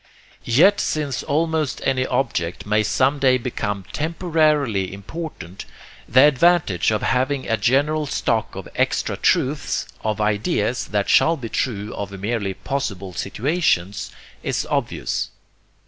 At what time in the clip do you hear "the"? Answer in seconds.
6.09-6.21